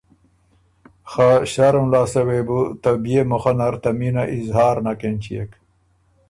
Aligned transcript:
خه 1.09 1.29
ݭرُم 1.51 1.85
لاسته 1.93 2.21
وې 2.27 2.39
بُو 2.47 2.59
ته 2.81 2.89
بيې 3.03 3.21
مُخه 3.31 3.51
نر 3.59 3.73
ته 3.83 3.89
مینه 3.99 4.23
اظهار 4.37 4.75
نک 4.85 5.01
اېنچيېک 5.07 5.51